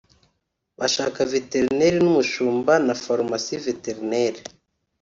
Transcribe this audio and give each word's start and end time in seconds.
bagashaka 0.79 1.19
veterineri 1.35 1.97
n’umushumba 2.05 2.73
na 2.85 2.93
farumasi 3.03 3.53
veterineri 3.67 4.39